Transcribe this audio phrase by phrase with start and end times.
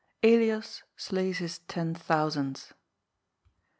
[0.23, 2.73] ELIAS SLAYS HIS TEN THOUSANDS.